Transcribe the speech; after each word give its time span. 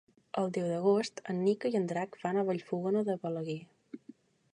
El 0.43 0.47
deu 0.53 0.63
d'agost 0.69 1.21
en 1.33 1.43
Nico 1.47 1.71
i 1.73 1.77
en 1.79 1.85
Drac 1.91 2.17
van 2.23 2.39
a 2.39 2.45
Vallfogona 2.47 3.05
de 3.11 3.17
Balaguer. 3.27 3.59